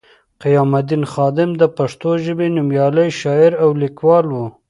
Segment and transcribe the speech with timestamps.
[0.41, 4.45] قیام الدین خادم د پښتو ژبې نومیالی شاعر او لیکوال وو